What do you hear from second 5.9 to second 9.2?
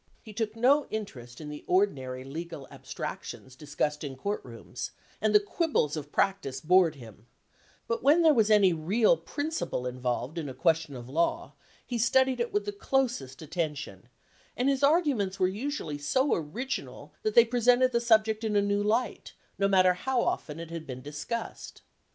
of practice bored him; but when there was any real